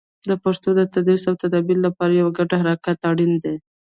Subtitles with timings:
[0.29, 3.55] د پښتو د تدریس او تدابیر لپاره یو ګډ حرکت اړین دی.